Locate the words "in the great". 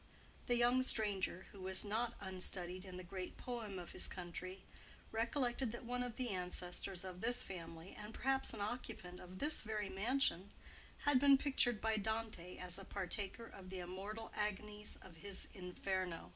2.85-3.37